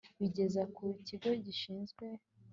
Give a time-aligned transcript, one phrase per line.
[0.19, 2.05] bigeza ku kigo gishinzwe